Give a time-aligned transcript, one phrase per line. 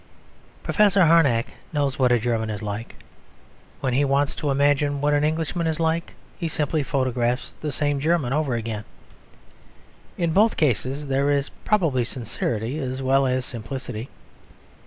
[0.63, 2.95] Professor Harnack knows what a German is like.
[3.81, 7.99] When he wants to imagine what an Englishman is like, he simply photographs the same
[7.99, 8.83] German over again.
[10.17, 14.09] In both cases there is probably sincerity as well as simplicity.